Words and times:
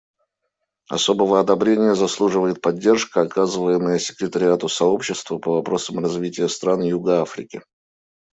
Особого 0.89 1.37
одобрения 1.39 1.93
заслуживает 1.93 2.59
поддержка, 2.59 3.21
оказываемая 3.21 3.99
секретариату 3.99 4.67
Сообщества 4.67 5.37
по 5.37 5.51
вопросам 5.53 5.99
развития 5.99 6.49
стран 6.49 6.81
юга 6.81 7.21
Африки. 7.21 7.61